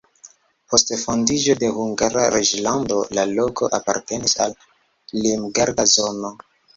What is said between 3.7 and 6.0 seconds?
apartenis al limgarda